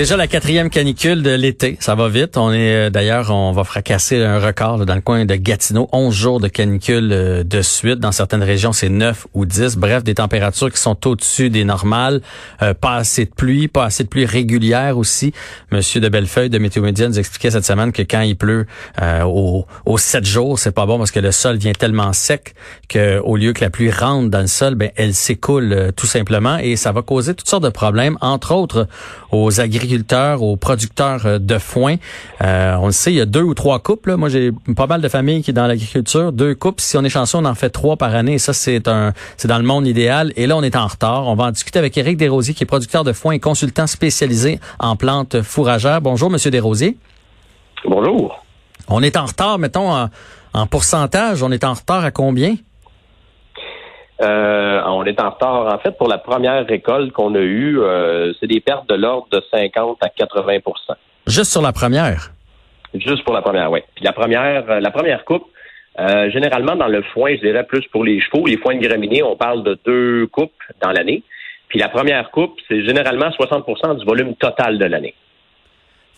[0.00, 2.38] Déjà la quatrième canicule de l'été, ça va vite.
[2.38, 5.90] On est euh, d'ailleurs, on va fracasser un record là, dans le coin de Gatineau,
[5.92, 7.98] 11 jours de canicule euh, de suite.
[7.98, 9.76] Dans certaines régions, c'est 9 ou 10.
[9.76, 12.22] Bref, des températures qui sont au-dessus des normales.
[12.62, 15.34] Euh, pas assez de pluie, pas assez de pluie régulière aussi.
[15.70, 18.64] Monsieur de Bellefeuille de Météo Média nous expliquait cette semaine que quand il pleut
[19.26, 22.54] aux, aux 7 jours, c'est pas bon parce que le sol vient tellement sec
[22.88, 26.56] que au lieu que la pluie rentre dans le sol, ben elle s'écoule tout simplement
[26.56, 28.88] et ça va causer toutes sortes de problèmes, entre autres
[29.30, 31.96] aux agriculteurs agriculteurs, aux producteurs euh, de foin.
[32.42, 34.16] Euh, on le sait, il y a deux ou trois couples.
[34.16, 36.32] Moi, j'ai pas mal de familles qui sont dans l'agriculture.
[36.32, 36.80] Deux couples.
[36.80, 38.34] Si on est chanceux, on en fait trois par année.
[38.34, 40.32] Et ça, c'est un, c'est dans le monde idéal.
[40.36, 41.26] Et là, on est en retard.
[41.26, 44.60] On va en discuter avec Éric Desrosiers, qui est producteur de foin et consultant spécialisé
[44.78, 46.00] en plantes fourragères.
[46.00, 46.96] Bonjour, Monsieur Desrosiers.
[47.84, 48.42] Bonjour.
[48.88, 50.08] On est en retard, mettons, en,
[50.52, 51.42] en pourcentage.
[51.42, 52.54] On est en retard à combien?
[54.20, 55.74] Euh, on est en retard.
[55.74, 59.28] En fait, pour la première récolte qu'on a eue, euh, c'est des pertes de l'ordre
[59.32, 60.94] de 50 à 80%
[61.26, 62.30] Juste sur la première?
[62.94, 63.80] Juste pour la première, oui.
[63.94, 65.46] Puis la première, euh, la première coupe,
[66.32, 69.36] généralement dans le foin, je dirais plus pour les chevaux, les foins de graminées, on
[69.36, 71.22] parle de deux coupes dans l'année.
[71.68, 75.14] Puis la première coupe, c'est généralement 60% du volume total de l'année.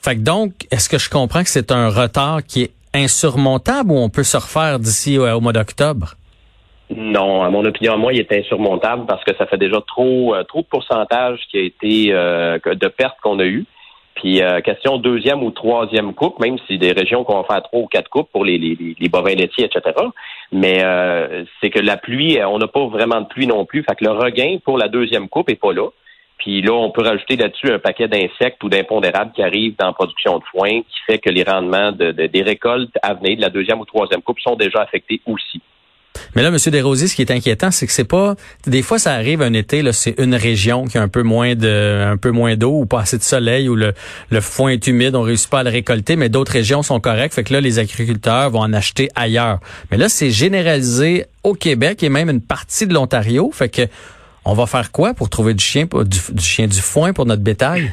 [0.00, 3.98] Fait que donc, est-ce que je comprends que c'est un retard qui est insurmontable ou
[3.98, 6.14] on peut se refaire d'ici au mois d'octobre?
[6.94, 10.42] Non, à mon opinion, moi, il est insurmontable parce que ça fait déjà trop euh,
[10.44, 13.64] trop de pourcentage qui a été euh, de pertes qu'on a eues.
[14.14, 17.80] Puis euh, question deuxième ou troisième coupe, même si des régions qu'on va faire trois
[17.80, 19.96] ou quatre coupes pour les, les, les bovins laitiers, etc.
[20.52, 20.84] Mais
[21.60, 23.82] c'est que la pluie, on n'a pas vraiment de pluie non plus.
[23.82, 25.88] Fait que le regain pour la deuxième coupe est pas là.
[26.36, 29.92] Puis là, on peut rajouter là-dessus un paquet d'insectes ou d'impondérables qui arrivent dans la
[29.92, 33.48] production de foin, qui fait que les rendements de, des récoltes à venir de la
[33.48, 35.62] deuxième ou troisième coupe sont déjà affectés aussi.
[36.34, 38.34] Mais là, Monsieur Desrosiers, ce qui est inquiétant, c'est que c'est pas.
[38.66, 41.54] Des fois, ça arrive un été, là, c'est une région qui a un peu moins
[41.54, 43.92] de, un peu moins d'eau ou pas assez de soleil ou le,
[44.30, 47.34] le foin est humide, on réussit pas à le récolter, mais d'autres régions sont correctes.
[47.34, 49.60] Fait que là, les agriculteurs vont en acheter ailleurs.
[49.90, 53.50] Mais là, c'est généralisé au Québec et même une partie de l'Ontario.
[53.52, 53.82] Fait que
[54.44, 57.42] on va faire quoi pour trouver du chien, du, du chien du foin pour notre
[57.42, 57.92] bétail?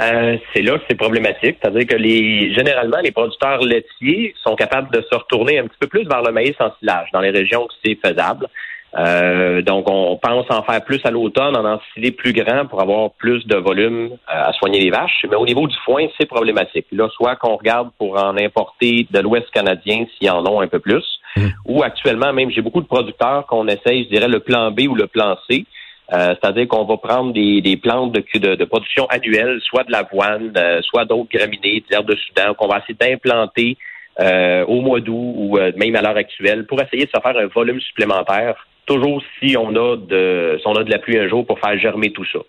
[0.00, 1.58] Euh, c'est là que c'est problématique.
[1.60, 5.86] C'est-à-dire que les généralement, les producteurs laitiers sont capables de se retourner un petit peu
[5.86, 8.48] plus vers le maïs en silage dans les régions où c'est faisable.
[8.96, 13.10] Euh, donc, on pense en faire plus à l'automne, en ensiler plus grand pour avoir
[13.12, 15.26] plus de volume euh, à soigner les vaches.
[15.28, 16.86] Mais au niveau du foin, c'est problématique.
[16.92, 20.68] Là, soit qu'on regarde pour en importer de l'Ouest canadien s'il y en ont un
[20.68, 21.04] peu plus,
[21.36, 21.46] mmh.
[21.66, 24.94] ou actuellement, même j'ai beaucoup de producteurs qu'on essaye, je dirais, le plan B ou
[24.94, 25.64] le plan C.
[26.12, 30.82] Euh, c'est-à-dire qu'on va prendre des, plantes de, de, production annuelle, soit de l'avoine, euh,
[30.82, 33.78] soit d'autres graminées, de l'herbe de Soudan, qu'on va essayer d'implanter
[34.20, 37.46] euh, au mois d'août ou même à l'heure actuelle pour essayer de se faire un
[37.46, 41.46] volume supplémentaire, toujours si on a de si on a de la pluie un jour
[41.46, 42.40] pour faire germer tout ça.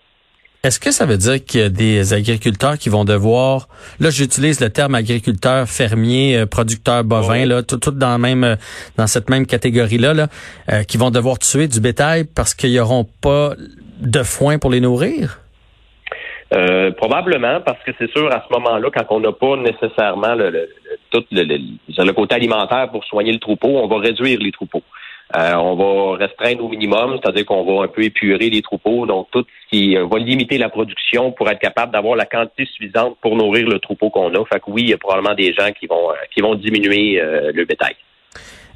[0.66, 3.68] Est-ce que ça veut dire qu'il y a des agriculteurs qui vont devoir,
[4.00, 8.56] là j'utilise le terme agriculteur, fermier, euh, producteur bovin, là, tout, tout, dans même euh,
[8.98, 10.26] dans cette même catégorie là,
[10.72, 13.52] euh, qui vont devoir tuer du bétail parce qu'ils n'auront pas
[14.00, 15.38] de foin pour les nourrir?
[16.96, 20.68] probablement, parce que c'est sûr, à ce moment-là, quand on n'a pas nécessairement le,
[21.10, 24.82] tout le, le, côté alimentaire pour soigner le troupeau, on va réduire les troupeaux.
[25.36, 29.28] Euh, on va restreindre au minimum, c'est-à-dire qu'on va un peu épurer les troupeaux, donc
[29.32, 33.18] tout ce qui euh, va limiter la production pour être capable d'avoir la quantité suffisante
[33.20, 34.44] pour nourrir le troupeau qu'on a.
[34.46, 37.20] Fait que oui, il y a probablement des gens qui vont euh, qui vont diminuer
[37.20, 37.96] le bétail.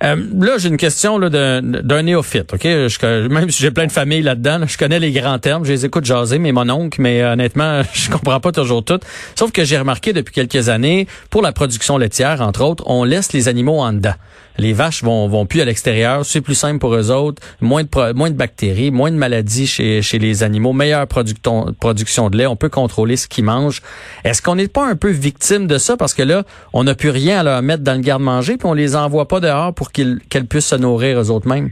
[0.02, 2.54] Euh, là, j'ai une question là, d'un, néophyte.
[2.54, 5.72] Ok, je, même si j'ai plein de familles là-dedans, je connais les grands termes, je
[5.72, 8.98] les écoute jaser, mais mon oncle, mais honnêtement, je comprends pas toujours tout.
[9.34, 13.32] Sauf que j'ai remarqué depuis quelques années, pour la production laitière, entre autres, on laisse
[13.34, 14.14] les animaux en dedans.
[14.58, 18.12] Les vaches vont, vont plus à l'extérieur, c'est plus simple pour eux autres, moins de
[18.12, 22.56] moins de bactéries, moins de maladies chez, chez les animaux, meilleure production, de lait, on
[22.56, 23.80] peut contrôler ce qu'ils mangent.
[24.24, 25.96] Est-ce qu'on n'est pas un peu victime de ça?
[25.96, 28.74] Parce que là, on n'a plus rien à leur mettre dans le garde-manger, puis on
[28.74, 31.70] les envoie pas dehors pour qu'elles puissent se nourrir eux autres mêmes.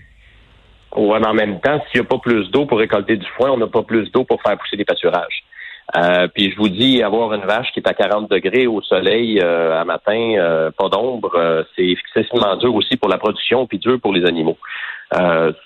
[0.96, 3.50] Ouais, mais en même temps, s'il n'y a pas plus d'eau pour récolter du foin,
[3.50, 5.44] on n'a pas plus d'eau pour faire pousser des pâturages.
[5.96, 9.40] Euh, puis je vous dis, avoir une vache qui est à 40 degrés au soleil
[9.40, 13.78] euh, à matin, euh, pas d'ombre, euh, c'est excessivement dur aussi pour la production, puis
[13.78, 14.58] dur pour les animaux.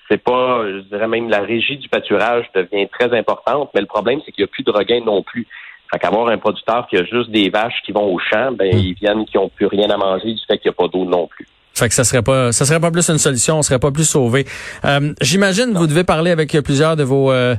[0.08, 4.20] c'est pas, je dirais même la régie du pâturage devient très importante, mais le problème
[4.24, 5.46] c'est qu'il n'y a plus de regain non plus.
[5.92, 8.94] Fait qu'avoir un producteur qui a juste des vaches qui vont au champ, ben ils
[8.94, 11.26] viennent qui n'ont plus rien à manger du fait qu'il n'y a pas d'eau non
[11.26, 11.46] plus.
[11.74, 14.04] Fait que ça serait pas, ça serait pas plus une solution, on serait pas plus
[14.04, 14.46] sauvé.
[14.84, 17.56] Euh, J'imagine vous devez parler avec plusieurs de vos euh,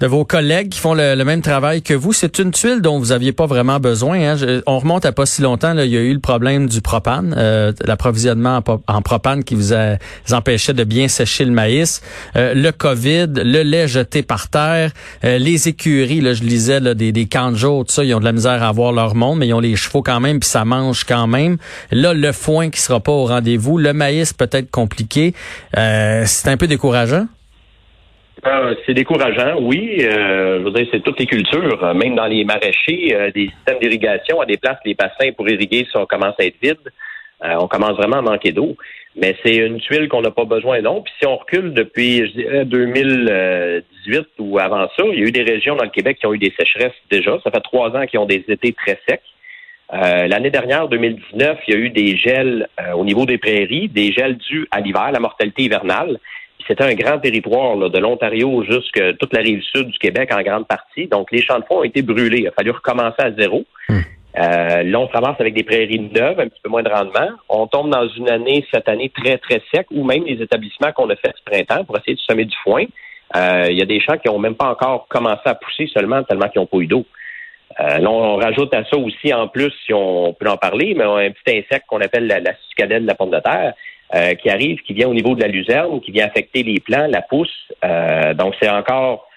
[0.00, 2.12] de vos collègues qui font le, même travail que vous.
[2.12, 4.34] C'est une tuile dont vous aviez pas vraiment besoin.
[4.34, 4.60] Hein.
[4.66, 5.72] on remonte à pas si longtemps.
[5.72, 9.72] Là, il y a eu le problème du propane, euh, l'approvisionnement en, propane qui vous,
[9.72, 9.96] a,
[10.32, 12.02] empêchait de bien sécher le maïs,
[12.36, 14.90] euh, le Covid, le lait jeté par terre,
[15.22, 16.20] les écuries.
[16.20, 18.32] Là, je lisais là, des, des camps de jour, tout ça, ils ont de la
[18.32, 21.04] misère à avoir leur monde, mais ils ont les chevaux quand même, puis ça mange
[21.04, 21.56] quand même.
[21.90, 25.32] Là, le foin qui sera pas au rendez-vous vous Le maïs peut-être compliqué?
[25.76, 27.26] Euh, c'est un peu décourageant?
[28.46, 29.98] Euh, c'est décourageant, oui.
[30.00, 34.40] Euh, je veux dire, c'est toutes les cultures, même dans les maraîchers, des systèmes d'irrigation
[34.40, 36.92] à des places, les bassins pour irriguer, ça commence à être vide.
[37.42, 38.76] on commence vraiment à manquer d'eau.
[39.16, 41.02] Mais c'est une tuile qu'on n'a pas besoin, non.
[41.02, 45.32] Puis si on recule depuis, je dirais, 2018 ou avant ça, il y a eu
[45.32, 47.38] des régions dans le Québec qui ont eu des sécheresses déjà.
[47.44, 49.22] Ça fait trois ans qu'ils ont des étés très secs.
[49.92, 53.88] Euh, l'année dernière, 2019, il y a eu des gels euh, au niveau des prairies,
[53.88, 56.18] des gels dus à l'hiver, la mortalité hivernale.
[56.66, 60.66] C'était un grand territoire de l'Ontario jusqu'à toute la rive sud du Québec en grande
[60.66, 61.06] partie.
[61.08, 62.40] Donc, les champs de fond ont été brûlés.
[62.40, 63.64] Il a fallu recommencer à zéro.
[63.90, 64.00] Hmm.
[64.38, 67.28] Euh, là, on se avec des prairies neuves, un petit peu moins de rendement.
[67.50, 71.10] On tombe dans une année, cette année, très, très sec, où même les établissements qu'on
[71.10, 72.84] a fait ce printemps pour essayer de semer du foin,
[73.36, 76.48] il y a des champs qui n'ont même pas encore commencé à pousser seulement tellement
[76.48, 77.04] qu'ils n'ont pas eu d'eau.
[77.80, 81.04] Euh, là, on rajoute à ça aussi, en plus, si on peut en parler, mais
[81.04, 83.74] un petit insecte qu'on appelle la, la de la pomme de terre,
[84.14, 87.06] euh, qui arrive, qui vient au niveau de la luzerne, qui vient affecter les plants,
[87.08, 87.48] la pousse.
[87.84, 89.28] Euh, donc, c'est encore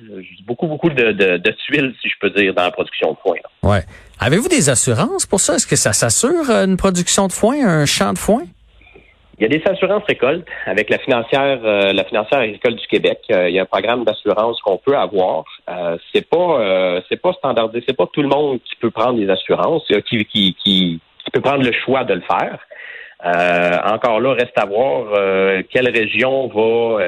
[0.46, 3.38] beaucoup, beaucoup de, de, tuiles, si je peux dire, dans la production de foin.
[3.64, 3.84] Ouais.
[4.20, 5.56] Avez-vous des assurances pour ça?
[5.56, 8.44] Est-ce que ça s'assure une production de foin, un champ de foin?
[9.40, 13.20] Il y a des assurances récoltes avec la financière, euh, la financière agricole du Québec.
[13.30, 15.44] Euh, il y a un programme d'assurance qu'on peut avoir.
[15.70, 17.84] Euh, c'est pas, euh, c'est pas standardisé.
[17.88, 21.00] C'est pas tout le monde qui peut prendre des assurances, qui, qui, qui,
[21.32, 22.66] peut prendre le choix de le faire.
[23.94, 25.12] encore là, reste à voir
[25.70, 27.04] quelle région va,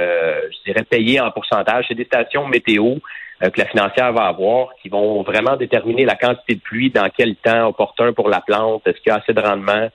[0.51, 1.85] je dirais, payer en pourcentage.
[1.87, 2.95] C'est des stations météo
[3.41, 7.37] que la financière va avoir qui vont vraiment déterminer la quantité de pluie dans quel
[7.37, 8.85] temps opportun pour la plante.
[8.85, 9.87] Est-ce qu'il y a assez de rendement?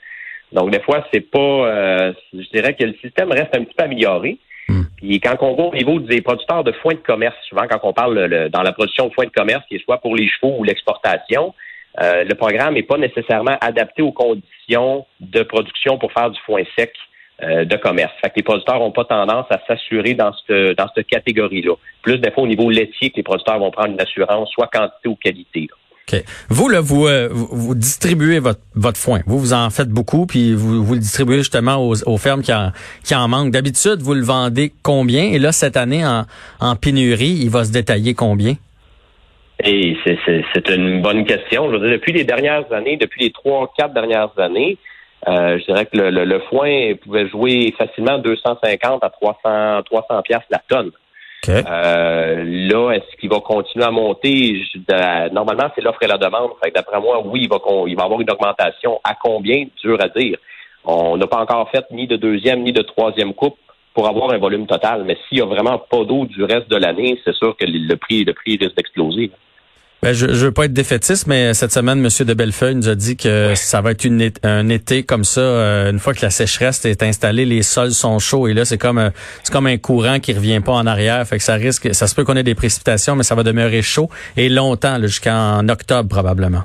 [0.55, 3.85] Donc, des fois, c'est pas, euh, je dirais que le système reste un petit peu
[3.85, 4.39] amélioré.
[4.69, 4.85] Hmm.
[4.97, 7.93] Puis quand on va au niveau des producteurs de foin de commerce, souvent quand on
[7.93, 10.65] parle dans la production de foin de commerce, qui est soit pour les chevaux ou
[10.65, 11.53] l'exportation,
[12.01, 16.63] euh, le programme n'est pas nécessairement adapté aux conditions de production pour faire du foin
[16.79, 16.93] sec
[17.43, 18.13] euh, de commerce.
[18.23, 21.75] Fait que les producteurs n'ont pas tendance à s'assurer dans cette, dans cette catégorie-là.
[22.03, 25.09] Plus des fois au niveau laitier que les producteurs vont prendre une assurance, soit quantité
[25.09, 25.69] ou qualité.
[26.49, 29.21] Vous, là, vous, euh, vous, distribuez votre, votre foin.
[29.27, 32.73] Vous, vous en faites beaucoup, puis vous, vous le distribuez justement aux, fermes qui en,
[33.05, 33.51] qui en manquent.
[33.51, 35.25] D'habitude, vous le vendez combien?
[35.25, 36.25] Et là, cette année, en,
[36.61, 38.55] en pénurie, il va se détailler combien?
[39.63, 41.71] Et c'est une bonne question.
[41.71, 44.79] Je veux dire, depuis les dernières années, depuis les trois, quatre dernières années,
[45.29, 50.23] euh, je dirais que le, le, le, foin pouvait jouer facilement 250 à 300, 300
[50.23, 50.91] piastres la tonne.
[51.49, 54.63] Euh, là, est-ce qu'il va continuer à monter?
[55.33, 56.51] normalement, c'est l'offre et la demande.
[56.75, 59.01] d'après moi, oui, il va, il va avoir une augmentation.
[59.05, 59.67] À combien?
[59.83, 60.39] Dur à dire.
[60.85, 63.57] On n'a pas encore fait ni de deuxième ni de troisième coupe
[63.95, 65.05] pour avoir un volume total.
[65.05, 67.97] Mais s'il y a vraiment pas d'eau du reste de l'année, c'est sûr que le
[67.97, 69.31] prix, le prix risque d'exploser.
[70.05, 72.27] Ben, je, je veux pas être défaitiste, mais cette semaine, M.
[72.27, 75.41] de Bellefeuille nous a dit que ça va être une, un été comme ça.
[75.41, 78.77] Euh, une fois que la sécheresse est installée, les sols sont chauds et là, c'est
[78.77, 79.11] comme
[79.43, 81.27] c'est comme un courant qui revient pas en arrière.
[81.27, 83.81] Fait que ça risque, ça se peut qu'on ait des précipitations, mais ça va demeurer
[83.81, 86.65] chaud et longtemps, jusqu'en octobre probablement.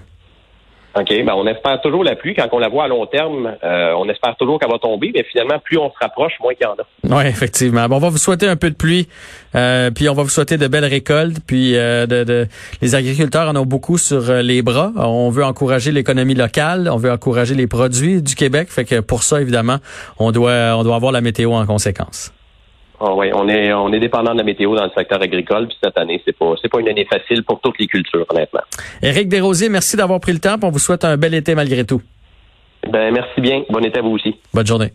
[0.96, 1.08] OK.
[1.10, 2.34] Ben, on espère toujours la pluie.
[2.34, 5.24] Quand on la voit à long terme, euh, on espère toujours qu'elle va tomber, mais
[5.24, 7.18] finalement, plus on se rapproche, moins qu'il y en a.
[7.18, 7.88] Oui, effectivement.
[7.88, 9.08] Bon, on va vous souhaiter un peu de pluie,
[9.56, 12.48] euh, puis on va vous souhaiter de belles récoltes, puis euh, de, de,
[12.82, 14.92] les agriculteurs en ont beaucoup sur les bras.
[14.96, 19.24] On veut encourager l'économie locale, on veut encourager les produits du Québec, fait que pour
[19.24, 19.78] ça, évidemment,
[20.18, 22.32] on doit on doit avoir la météo en conséquence.
[23.02, 25.78] Ah oui, on est on est dépendant de la météo dans le secteur agricole, puis
[25.82, 28.62] cette année, c'est pas c'est pas une année facile pour toutes les cultures, honnêtement.
[29.02, 30.58] Éric Desrosiers, merci d'avoir pris le temps.
[30.62, 32.02] On vous souhaite un bel été malgré tout.
[32.92, 33.64] Ben merci bien.
[33.70, 34.36] Bon été à vous aussi.
[34.54, 34.92] Bonne journée.